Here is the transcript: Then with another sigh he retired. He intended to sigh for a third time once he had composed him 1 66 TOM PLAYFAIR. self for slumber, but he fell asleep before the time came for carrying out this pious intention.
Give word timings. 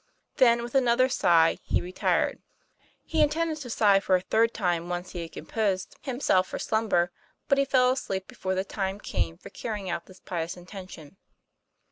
Then 0.37 0.63
with 0.63 0.73
another 0.73 1.07
sigh 1.09 1.59
he 1.61 1.79
retired. 1.79 2.41
He 3.05 3.21
intended 3.21 3.57
to 3.59 3.69
sigh 3.69 3.99
for 3.99 4.15
a 4.15 4.21
third 4.21 4.51
time 4.51 4.89
once 4.89 5.11
he 5.11 5.21
had 5.21 5.31
composed 5.31 5.95
him 6.01 6.15
1 6.15 6.15
66 6.15 6.15
TOM 6.15 6.15
PLAYFAIR. 6.15 6.21
self 6.39 6.47
for 6.47 6.57
slumber, 6.57 7.11
but 7.47 7.59
he 7.59 7.65
fell 7.65 7.91
asleep 7.91 8.27
before 8.27 8.55
the 8.55 8.63
time 8.63 8.99
came 8.99 9.37
for 9.37 9.51
carrying 9.51 9.91
out 9.91 10.07
this 10.07 10.19
pious 10.19 10.57
intention. 10.57 11.17